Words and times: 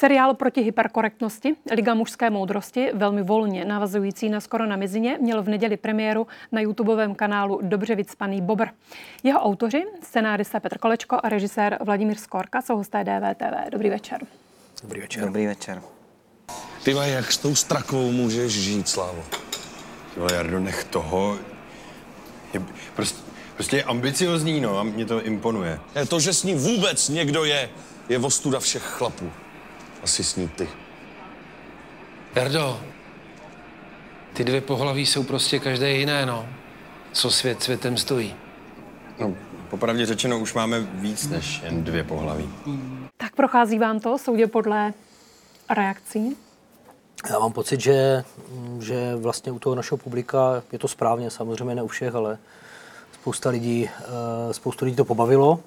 Seriál 0.00 0.34
proti 0.34 0.60
hyperkorektnosti 0.60 1.56
Liga 1.72 1.94
mužské 1.94 2.30
moudrosti, 2.30 2.90
velmi 2.94 3.22
volně 3.22 3.64
navazující 3.64 4.28
na 4.28 4.40
skoro 4.40 4.66
na 4.66 4.76
mizině, 4.76 5.18
měl 5.20 5.42
v 5.42 5.48
neděli 5.48 5.76
premiéru 5.76 6.26
na 6.52 6.60
YouTubeovém 6.60 7.14
kanálu 7.14 7.60
Dobře 7.62 7.94
vycpaný 7.94 8.40
Bobr. 8.40 8.66
Jeho 9.22 9.40
autoři, 9.40 9.84
scenárista 10.02 10.60
Petr 10.60 10.78
Kolečko 10.78 11.16
a 11.22 11.28
režisér 11.28 11.78
Vladimír 11.84 12.16
Skorka 12.16 12.62
jsou 12.62 12.76
hosté 12.76 13.04
DVTV. 13.04 13.70
Dobrý 13.70 13.90
večer. 13.90 14.26
Dobrý 14.82 15.00
večer. 15.00 15.24
Dobrý 15.24 15.46
večer. 15.46 15.82
Ty 16.84 16.90
jak 16.90 17.32
s 17.32 17.38
tou 17.38 17.54
strakou 17.54 18.10
můžeš 18.10 18.52
žít, 18.52 18.88
Slávo? 18.88 19.24
Jo, 20.16 20.28
Jardo, 20.32 20.60
nech 20.60 20.84
toho. 20.84 21.38
Je, 22.54 22.62
prostě, 22.96 23.20
prostě 23.54 23.76
je 23.76 23.84
ambiciozní, 23.84 24.60
no, 24.60 24.78
a 24.78 24.82
mě 24.82 25.04
to 25.06 25.22
imponuje. 25.22 25.80
Je 25.94 26.06
to, 26.06 26.20
že 26.20 26.32
s 26.32 26.44
ní 26.44 26.54
vůbec 26.54 27.08
někdo 27.08 27.44
je, 27.44 27.70
je 28.08 28.18
ostuda 28.18 28.60
všech 28.60 28.82
chlapů. 28.82 29.30
Asi 30.02 30.24
s 30.24 30.36
ní 30.36 30.48
ty. 30.48 30.68
Jardo, 32.34 32.80
ty 34.32 34.44
dvě 34.44 34.60
pohlaví 34.60 35.06
jsou 35.06 35.22
prostě 35.22 35.58
každé 35.58 35.90
jiné, 35.90 36.26
no. 36.26 36.46
Co 37.12 37.30
svět 37.30 37.62
světem 37.62 37.96
stojí. 37.96 38.34
No, 39.20 39.34
popravdě 39.70 40.06
řečeno, 40.06 40.38
už 40.38 40.54
máme 40.54 40.80
víc 40.80 41.28
než 41.28 41.60
jen 41.64 41.84
dvě 41.84 42.04
pohlaví. 42.04 42.50
Tak 43.16 43.36
prochází 43.36 43.78
vám 43.78 44.00
to, 44.00 44.18
soudě 44.18 44.46
podle 44.46 44.92
reakcí? 45.70 46.36
Já 47.30 47.38
mám 47.38 47.52
pocit, 47.52 47.80
že, 47.80 48.24
že 48.80 49.16
vlastně 49.16 49.52
u 49.52 49.58
toho 49.58 49.74
našeho 49.74 49.98
publika 49.98 50.62
je 50.72 50.78
to 50.78 50.88
správně, 50.88 51.30
samozřejmě 51.30 51.74
ne 51.74 51.82
u 51.82 51.86
všech, 51.86 52.14
ale 52.14 52.38
spousta 53.12 53.50
lidí, 53.50 53.88
eh, 53.88 54.54
spoustu 54.54 54.84
lidí 54.84 54.96
to 54.96 55.04
pobavilo. 55.04 55.60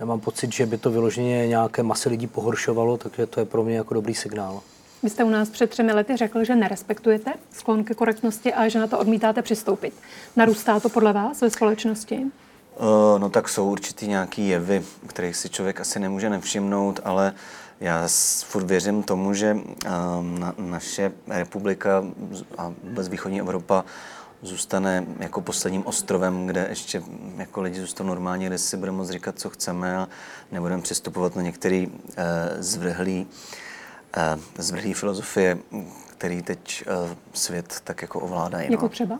Nemám 0.00 0.20
pocit, 0.20 0.52
že 0.52 0.66
by 0.66 0.78
to 0.78 0.90
vyloženě 0.90 1.46
nějaké 1.46 1.82
masy 1.82 2.08
lidí 2.08 2.26
pohoršovalo, 2.26 2.96
takže 2.96 3.26
to 3.26 3.40
je 3.40 3.46
pro 3.46 3.64
mě 3.64 3.76
jako 3.76 3.94
dobrý 3.94 4.14
signál. 4.14 4.60
Vy 5.02 5.10
jste 5.10 5.24
u 5.24 5.30
nás 5.30 5.50
před 5.50 5.70
třemi 5.70 5.92
lety 5.92 6.16
řekl, 6.16 6.44
že 6.44 6.56
nerespektujete 6.56 7.32
sklon 7.52 7.84
ke 7.84 7.94
korektnosti 7.94 8.54
a 8.54 8.68
že 8.68 8.78
na 8.78 8.86
to 8.86 8.98
odmítáte 8.98 9.42
přistoupit. 9.42 9.94
Narůstá 10.36 10.80
to 10.80 10.88
podle 10.88 11.12
vás 11.12 11.40
ve 11.40 11.50
společnosti? 11.50 12.16
Uh, 12.16 13.18
no 13.18 13.28
tak 13.28 13.48
jsou 13.48 13.70
určitý 13.70 14.06
nějaký 14.08 14.48
jevy, 14.48 14.82
kterých 15.06 15.36
si 15.36 15.48
člověk 15.48 15.80
asi 15.80 16.00
nemůže 16.00 16.30
nevšimnout, 16.30 17.00
ale 17.04 17.34
já 17.80 18.08
furt 18.44 18.64
věřím 18.64 19.02
tomu, 19.02 19.34
že 19.34 19.56
na, 20.38 20.54
naše 20.58 21.12
republika 21.28 22.04
a 22.58 22.72
vůbec 22.82 23.08
východní 23.08 23.40
Evropa 23.40 23.84
zůstane 24.42 25.06
jako 25.18 25.40
posledním 25.40 25.86
ostrovem, 25.86 26.46
kde 26.46 26.66
ještě 26.68 27.02
jako 27.36 27.62
lidi 27.62 27.80
zůstanou 27.80 28.08
normálně, 28.08 28.46
kde 28.46 28.58
si 28.58 28.76
budeme 28.76 28.98
moct 28.98 29.10
říkat, 29.10 29.38
co 29.38 29.50
chceme 29.50 29.96
a 29.96 30.08
nebudeme 30.52 30.82
přistupovat 30.82 31.36
na 31.36 31.42
některé 31.42 31.86
uh, 31.86 31.94
zvrhlý, 32.58 33.26
uh, 34.16 34.40
zvrhlý 34.58 34.94
filozofie, 34.94 35.58
který 36.08 36.42
teď 36.42 36.84
uh, 36.86 37.10
svět 37.32 37.80
tak 37.84 38.02
jako 38.02 38.20
ovládají. 38.20 38.72
Jako 38.72 38.84
no. 38.84 38.88
třeba? 38.88 39.18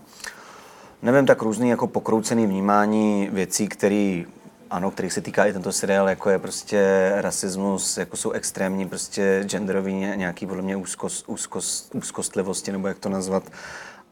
Nevím, 1.01 1.25
tak 1.25 1.41
různý 1.41 1.69
jako 1.69 1.87
pokroucený 1.87 2.47
vnímání 2.47 3.29
věcí, 3.31 3.67
které 3.67 4.23
ano, 4.69 4.91
kterých 4.91 5.13
se 5.13 5.21
týká 5.21 5.45
i 5.45 5.53
tento 5.53 5.71
seriál, 5.71 6.09
jako 6.09 6.29
je 6.29 6.39
prostě 6.39 7.11
rasismus, 7.15 7.97
jako 7.97 8.17
jsou 8.17 8.31
extrémní 8.31 8.89
prostě 8.89 9.43
genderový 9.43 9.93
nějaký 9.93 10.45
podle 10.45 10.61
mě 10.61 10.75
úzkost, 10.75 11.29
úzkost, 11.29 11.95
úzkostlivosti, 11.95 12.71
nebo 12.71 12.87
jak 12.87 12.99
to 12.99 13.09
nazvat. 13.09 13.43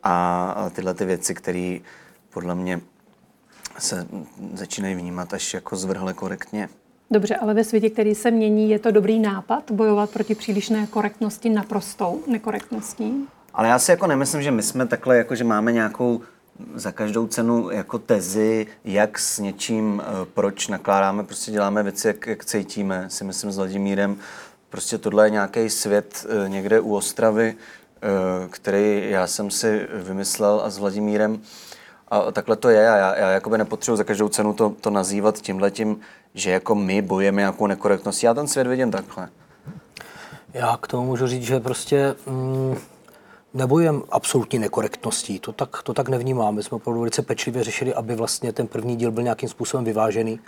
A 0.08 0.70
tyhle 0.74 0.94
ty 0.94 1.06
věci, 1.06 1.34
které 1.34 1.78
podle 2.30 2.56
mě 2.56 2.82
se 3.80 4.08
začínají 4.54 4.96
vnímat 4.96 5.34
až 5.34 5.54
jako 5.54 5.76
zvrhle 5.76 6.14
korektně. 6.14 6.70
Dobře, 7.12 7.36
ale 7.36 7.54
ve 7.54 7.64
světě, 7.64 7.90
který 7.90 8.16
se 8.16 8.32
mění, 8.32 8.70
je 8.70 8.80
to 8.80 8.92
dobrý 8.92 9.20
nápad 9.20 9.72
bojovat 9.72 10.10
proti 10.10 10.36
přílišné 10.36 10.88
korektnosti 10.88 11.50
naprostou 11.50 12.24
nekorektností? 12.28 13.28
Ale 13.54 13.68
já 13.68 13.80
si 13.80 13.92
jako 13.92 14.08
nemyslím, 14.08 14.42
že 14.42 14.52
my 14.52 14.64
jsme 14.64 14.88
takhle, 14.88 15.18
jako 15.18 15.36
že 15.36 15.44
máme 15.44 15.72
nějakou 15.72 16.22
za 16.76 16.92
každou 16.92 17.28
cenu 17.28 17.70
jako 17.72 18.00
tezi, 18.00 18.68
jak 18.84 19.20
s 19.20 19.40
něčím, 19.40 20.02
eh, 20.02 20.26
proč 20.34 20.68
nakládáme, 20.68 21.24
prostě 21.24 21.52
děláme 21.52 21.84
věci, 21.84 22.08
jak, 22.08 22.28
jak 22.28 22.46
cítíme, 22.46 23.06
si 23.10 23.24
myslím 23.24 23.52
s 23.52 23.58
Vladimírem. 23.58 24.18
Prostě 24.70 24.98
tohle 24.98 25.26
je 25.26 25.30
nějaký 25.30 25.70
svět 25.70 26.26
eh, 26.30 26.50
někde 26.50 26.80
u 26.80 26.96
Ostravy, 26.96 27.56
který 28.50 29.10
já 29.10 29.28
jsem 29.28 29.52
si 29.52 29.88
vymyslel 29.94 30.62
a 30.64 30.70
s 30.70 30.78
Vladimírem. 30.78 31.42
A 32.08 32.32
takhle 32.32 32.56
to 32.56 32.70
je 32.70 32.90
a 32.90 32.96
já, 32.96 33.16
já 33.16 33.32
jakoby 33.32 33.58
nepotřebuji 33.58 33.98
za 33.98 34.04
každou 34.04 34.30
cenu 34.30 34.54
to, 34.54 34.74
to 34.82 34.90
nazývat 34.90 35.42
tímhletím, 35.42 36.00
že 36.34 36.52
jako 36.52 36.76
my 36.76 37.02
bojujeme 37.02 37.42
nějakou 37.42 37.68
nekorektností. 37.68 38.26
Já 38.26 38.34
ten 38.34 38.48
svět 38.48 38.68
vidím 38.68 38.92
takhle. 38.92 39.30
Já 40.54 40.78
k 40.82 40.88
tomu 40.88 41.06
můžu 41.06 41.28
říct, 41.28 41.44
že 41.44 41.60
prostě 41.60 42.16
mm, 42.26 42.78
nebojujeme 43.56 44.00
absolutní 44.12 44.60
nekorektností, 44.60 45.40
to 45.40 45.52
tak, 45.52 45.84
to 45.84 45.94
tak 45.94 46.10
nevnímám. 46.10 46.56
My 46.56 46.64
jsme 46.64 46.76
opravdu 46.76 47.00
velice 47.00 47.22
pečlivě 47.22 47.64
řešili, 47.64 47.94
aby 47.94 48.16
vlastně 48.16 48.54
ten 48.54 48.68
první 48.68 48.96
díl 48.96 49.12
byl 49.12 49.24
nějakým 49.24 49.50
způsobem 49.50 49.86
vyvážený. 49.86 50.40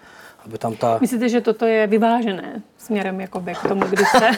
Aby 0.45 0.57
tam 0.57 0.75
ta... 0.75 0.97
Myslíte, 1.01 1.29
že 1.29 1.41
toto 1.41 1.65
je 1.65 1.87
vyvážené 1.87 2.61
směrem 2.77 3.21
jakoby 3.21 3.55
k 3.55 3.67
tomu, 3.67 3.81
když 3.81 4.07
se... 4.09 4.29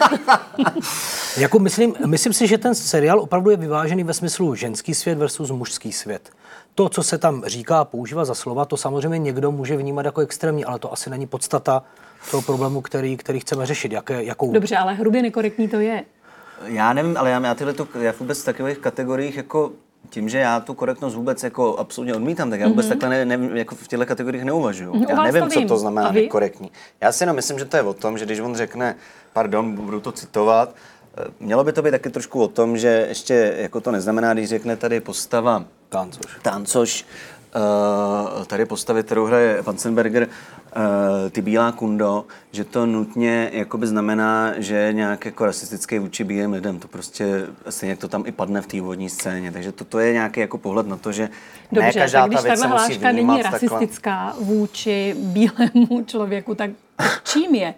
jako 1.40 1.58
myslím, 1.58 1.94
myslím 2.06 2.32
si, 2.32 2.46
že 2.46 2.58
ten 2.58 2.74
seriál 2.74 3.20
opravdu 3.20 3.50
je 3.50 3.56
vyvážený 3.56 4.04
ve 4.04 4.14
smyslu 4.14 4.54
ženský 4.54 4.94
svět 4.94 5.18
versus 5.18 5.50
mužský 5.50 5.92
svět. 5.92 6.30
To, 6.74 6.88
co 6.88 7.02
se 7.02 7.18
tam 7.18 7.42
říká 7.46 7.80
a 7.80 7.84
používá 7.84 8.24
za 8.24 8.34
slova, 8.34 8.64
to 8.64 8.76
samozřejmě 8.76 9.18
někdo 9.18 9.52
může 9.52 9.76
vnímat 9.76 10.04
jako 10.04 10.20
extrémní, 10.20 10.64
ale 10.64 10.78
to 10.78 10.92
asi 10.92 11.10
není 11.10 11.26
podstata 11.26 11.82
toho 12.30 12.42
problému, 12.42 12.80
který, 12.80 13.16
který 13.16 13.40
chceme 13.40 13.66
řešit. 13.66 13.92
Jaké, 13.92 14.24
jakou... 14.24 14.52
Dobře, 14.52 14.76
ale 14.76 14.94
hrubě 14.94 15.22
nekorektní 15.22 15.68
to 15.68 15.80
je. 15.80 16.04
Já 16.64 16.92
nevím, 16.92 17.16
ale 17.16 17.30
já, 17.30 17.40
já 17.46 17.54
tyhle 17.54 17.72
tu, 17.72 17.88
já 18.00 18.14
vůbec 18.20 18.42
v 18.42 18.44
takových 18.44 18.78
kategoriích 18.78 19.36
jako 19.36 19.72
tím, 20.10 20.28
že 20.28 20.38
já 20.38 20.60
tu 20.60 20.74
korektnost 20.74 21.16
vůbec 21.16 21.42
jako 21.42 21.76
absolutně 21.76 22.14
odmítám, 22.14 22.50
tak 22.50 22.60
já 22.60 22.68
vůbec 22.68 22.86
mm-hmm. 22.86 22.88
takhle 22.88 23.24
ne, 23.24 23.36
ne, 23.36 23.58
jako 23.58 23.74
v 23.74 23.88
těchto 23.88 24.06
kategoriích 24.06 24.44
neuvažuju. 24.44 24.96
No, 24.96 25.06
já 25.08 25.22
nevím, 25.22 25.42
to 25.42 25.50
co 25.50 25.60
to 25.68 25.78
znamená 25.78 26.12
nekorektní. 26.12 26.70
Já 27.00 27.12
si 27.12 27.22
jenom 27.22 27.36
myslím, 27.36 27.58
že 27.58 27.64
to 27.64 27.76
je 27.76 27.82
o 27.82 27.94
tom, 27.94 28.18
že 28.18 28.24
když 28.24 28.40
on 28.40 28.56
řekne, 28.56 28.96
pardon, 29.32 29.74
budu 29.74 30.00
to 30.00 30.12
citovat, 30.12 30.74
eh, 31.18 31.24
mělo 31.40 31.64
by 31.64 31.72
to 31.72 31.82
být 31.82 31.90
taky 31.90 32.10
trošku 32.10 32.42
o 32.42 32.48
tom, 32.48 32.78
že 32.78 33.06
ještě 33.08 33.54
jako 33.58 33.80
to 33.80 33.90
neznamená, 33.90 34.34
když 34.34 34.48
řekne 34.48 34.76
tady 34.76 35.00
postava 35.00 35.64
Tancoš, 35.88 36.36
Tancoš 36.42 37.06
tady 38.46 38.64
postavit, 38.64 39.06
kterou 39.06 39.24
hraje 39.24 39.62
Vansenberger, 39.62 40.22
uh, 40.22 41.30
ty 41.30 41.42
Bílá 41.42 41.72
kundo, 41.72 42.24
že 42.52 42.64
to 42.64 42.86
nutně 42.86 43.50
jakoby 43.52 43.86
znamená, 43.86 44.52
že 44.56 44.76
je 44.76 44.92
nějak 44.92 45.24
jako 45.24 45.44
rasistický 45.44 45.98
vůči 45.98 46.24
bílým 46.24 46.52
lidem. 46.52 46.78
To 46.78 46.88
prostě 46.88 47.46
stejně 47.68 47.96
to 47.96 48.08
tam 48.08 48.22
i 48.26 48.32
padne 48.32 48.60
v 48.60 48.66
té 48.66 48.82
úvodní 48.82 49.08
scéně. 49.08 49.52
Takže 49.52 49.72
toto 49.72 49.98
je 49.98 50.12
nějaký 50.12 50.40
jako 50.40 50.58
pohled 50.58 50.86
na 50.86 50.96
to, 50.96 51.12
že 51.12 51.28
Dobře, 51.72 51.86
ne 51.86 51.92
každá 51.92 52.26
když 52.26 52.36
ta 52.36 52.42
věc 52.42 52.60
se 52.60 52.68
musí 52.68 52.98
není 52.98 53.42
rasistická 53.42 54.26
takhle. 54.26 54.44
vůči 54.44 55.16
bílému 55.18 56.04
člověku, 56.06 56.54
tak 56.54 56.70
čím 57.24 57.54
je? 57.54 57.74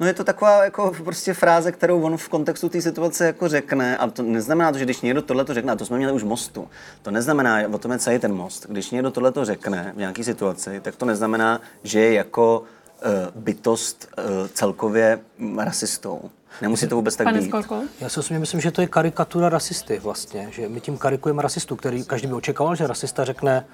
No 0.00 0.06
je 0.06 0.14
to 0.14 0.24
taková 0.24 0.64
jako 0.64 0.92
prostě 1.04 1.34
fráze, 1.34 1.72
kterou 1.72 2.02
on 2.02 2.16
v 2.16 2.28
kontextu 2.28 2.68
té 2.68 2.82
situace 2.82 3.26
jako 3.26 3.48
řekne 3.48 3.96
a 3.96 4.10
to 4.10 4.22
neznamená 4.22 4.72
to, 4.72 4.78
že 4.78 4.84
když 4.84 5.00
někdo 5.00 5.22
tohle 5.22 5.44
to 5.44 5.54
řekne, 5.54 5.72
a 5.72 5.76
to 5.76 5.86
jsme 5.86 5.96
měli 5.96 6.12
už 6.12 6.22
mostu, 6.22 6.68
to 7.02 7.10
neznamená, 7.10 7.58
o 7.72 7.78
tom 7.78 7.92
je 7.92 7.98
celý 7.98 8.18
ten 8.18 8.34
most, 8.34 8.66
když 8.68 8.90
někdo 8.90 9.10
tohle 9.10 9.32
to 9.32 9.44
řekne 9.44 9.92
v 9.94 9.98
nějaké 9.98 10.24
situaci, 10.24 10.80
tak 10.80 10.96
to 10.96 11.06
neznamená, 11.06 11.60
že 11.82 12.00
je 12.00 12.12
jako 12.12 12.60
uh, 12.60 13.42
bytost 13.42 14.08
uh, 14.18 14.24
celkově 14.54 15.20
rasistou. 15.58 16.30
Nemusí 16.62 16.88
to 16.88 16.96
vůbec 16.96 17.16
tak 17.16 17.24
Pane 17.24 17.40
být. 17.40 17.48
Skolko? 17.48 17.82
Já 18.00 18.08
si 18.08 18.20
osobně 18.20 18.38
myslím, 18.38 18.60
že 18.60 18.70
to 18.70 18.80
je 18.80 18.86
karikatura 18.86 19.48
rasisty 19.48 19.98
vlastně, 19.98 20.48
že 20.50 20.68
my 20.68 20.80
tím 20.80 20.98
karikujeme 20.98 21.42
rasistu, 21.42 21.76
který 21.76 22.04
každý 22.04 22.26
by 22.26 22.34
očekával, 22.34 22.74
že 22.74 22.86
rasista 22.86 23.24
řekne 23.24 23.66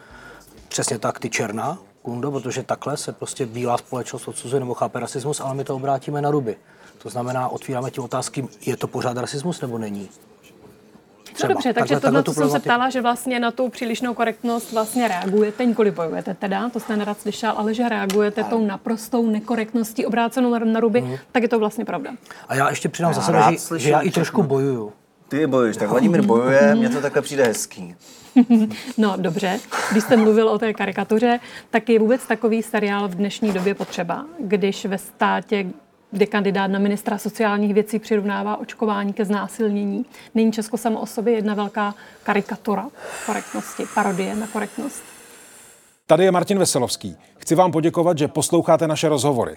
přesně 0.69 0.99
tak, 0.99 1.19
ty 1.19 1.31
černá, 1.31 1.79
kundo, 2.03 2.31
protože 2.31 2.63
takhle 2.63 2.97
se 2.97 3.13
prostě 3.13 3.47
bílá 3.47 3.79
společnost 3.79 4.29
odsuzuje 4.29 4.61
nebo 4.61 4.75
chápe 4.75 5.01
rasismus, 5.01 5.41
ale 5.41 5.55
my 5.55 5.65
to 5.65 5.77
obrátíme 5.77 6.23
na 6.23 6.31
ruby. 6.31 6.57
To 7.03 7.11
znamená, 7.11 7.49
otvíráme 7.49 7.91
tím 7.91 8.05
otázky, 8.05 8.49
je 8.67 8.77
to 8.77 8.87
pořád 8.87 9.17
rasismus 9.17 9.61
nebo 9.61 9.79
není. 9.79 10.09
Třeba. 11.33 11.49
No 11.49 11.55
dobře, 11.55 11.73
takže 11.73 12.01
tohle, 12.01 12.23
co 12.23 12.35
jsem 12.35 12.51
se 12.51 12.61
ptala, 12.61 12.91
že 12.91 13.01
vlastně 13.01 13.41
na 13.41 13.51
tu 13.51 13.69
přílišnou 13.69 14.15
korektnost 14.15 14.73
vlastně 14.73 15.09
reagujete, 15.09 15.65
nikoli 15.65 15.91
bojujete 15.91 16.35
teda, 16.35 16.69
to 16.69 16.81
jste 16.81 16.97
nerad 16.97 17.21
slyšel, 17.21 17.53
ale 17.57 17.75
že 17.75 17.89
reagujete 17.89 18.41
ale. 18.43 18.51
tou 18.51 18.67
naprostou 18.67 19.27
nekorektností 19.27 20.07
obrácenou 20.07 20.51
na, 20.51 20.59
na 20.59 20.81
ruby, 20.81 21.01
mm. 21.01 21.17
tak 21.33 21.43
je 21.43 21.49
to 21.49 21.59
vlastně 21.59 21.85
pravda. 21.85 22.11
A 22.49 22.55
já 22.55 22.71
ještě 22.71 22.89
přidám 22.89 23.15
za 23.15 23.23
sebe, 23.23 23.39
že, 23.51 23.79
že 23.79 23.91
já 23.91 24.01
i 24.01 24.11
trošku 24.11 24.43
bojuju. 24.43 24.93
Ty 25.33 25.47
bojuješ, 25.47 25.77
tak 25.77 25.89
Vladimír 25.89 26.23
bojuje, 26.23 26.75
mně 26.75 26.89
to 26.89 27.01
takhle 27.01 27.23
přijde 27.23 27.45
hezký. 27.45 27.95
no 28.99 29.15
dobře, 29.17 29.61
když 29.91 30.05
jste 30.05 30.17
mluvil 30.17 30.49
o 30.49 30.59
té 30.59 30.75
karikatuře, 30.75 31.41
tak 31.71 31.89
je 31.89 31.99
vůbec 31.99 32.27
takový 32.27 32.63
seriál 32.63 33.09
v 33.09 33.15
dnešní 33.15 33.53
době 33.53 33.75
potřeba, 33.75 34.27
když 34.41 34.87
ve 34.87 34.99
státě, 34.99 35.67
kde 36.11 36.27
kandidát 36.27 36.67
na 36.67 36.79
ministra 36.79 37.19
sociálních 37.19 37.75
věcí 37.75 37.99
přirovnává 37.99 38.57
očkování 38.57 39.13
ke 39.13 39.25
znásilnění. 39.25 40.05
Není 40.35 40.53
Česko 40.53 40.77
samo 40.77 41.01
o 41.01 41.07
sobě 41.07 41.35
jedna 41.35 41.55
velká 41.55 41.95
karikatura 42.23 42.89
korektnosti, 43.27 43.85
parodie 43.95 44.35
na 44.35 44.47
korektnost? 44.47 45.03
Tady 46.07 46.25
je 46.25 46.31
Martin 46.31 46.59
Veselovský. 46.59 47.17
Chci 47.39 47.55
vám 47.55 47.73
poděkovat, 47.73 48.19
že 48.19 48.29
posloucháte 48.29 48.89
naše 48.89 49.09
rozhovory. 49.09 49.57